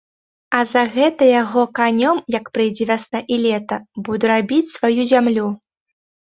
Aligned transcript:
А 0.59 0.61
за 0.69 0.81
гэта 0.95 1.27
яго 1.43 1.65
канём, 1.81 2.23
як 2.39 2.49
прыйдзе 2.57 2.89
вясна 2.93 3.19
і 3.37 3.39
лета, 3.45 3.81
буду 4.11 4.35
рабіць 4.35 4.71
сваю 4.75 5.01
зямлю. 5.15 5.47